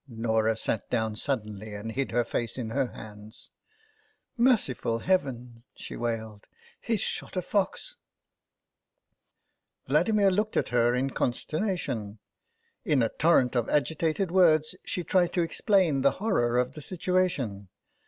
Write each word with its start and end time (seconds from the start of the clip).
Norah 0.07 0.57
sat 0.57 0.89
down 0.89 1.15
suddenly, 1.15 1.75
and 1.75 1.91
hid 1.91 2.09
her 2.09 2.23
face 2.23 2.57
in 2.57 2.71
her 2.71 2.87
hands." 2.87 3.51
Merciful 4.35 4.97
Heaven!" 4.97 5.61
she 5.75 5.95
wailed;" 5.95 6.47
he's 6.81 7.01
shot 7.01 7.37
a 7.37 7.41
fox!" 7.43 7.97
THE 9.85 9.93
BAG 9.93 9.97
79 10.07 10.15
Vladimir 10.25 10.31
looked 10.31 10.57
up 10.57 10.65
at 10.65 10.69
her 10.69 10.95
in 10.95 11.11
consternation. 11.11 12.17
In 12.83 13.03
a 13.03 13.09
torrent 13.09 13.55
of 13.55 13.69
agitated 13.69 14.31
words 14.31 14.73
she 14.83 15.03
tried 15.03 15.33
to 15.33 15.43
explain 15.43 16.01
the 16.01 16.13
horror 16.17 16.57
of 16.57 16.73
the 16.73 16.81
situation. 16.81 17.69